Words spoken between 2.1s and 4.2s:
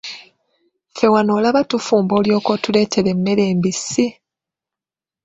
olyoke otuleetere emmere embisi?